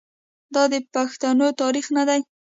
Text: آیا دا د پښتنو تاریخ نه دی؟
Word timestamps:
آیا 0.53 0.53
دا 0.55 0.63
د 0.71 0.73
پښتنو 0.95 1.47
تاریخ 1.61 1.85
نه 1.97 2.03
دی؟ 2.09 2.19